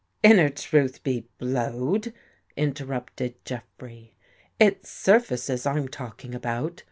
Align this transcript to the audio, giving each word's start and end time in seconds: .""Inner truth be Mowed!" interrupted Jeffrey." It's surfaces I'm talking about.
.""Inner 0.23 0.49
truth 0.49 1.03
be 1.03 1.27
Mowed!" 1.39 2.11
interrupted 2.57 3.35
Jeffrey." 3.45 4.15
It's 4.59 4.89
surfaces 4.89 5.67
I'm 5.67 5.87
talking 5.87 6.33
about. 6.33 6.79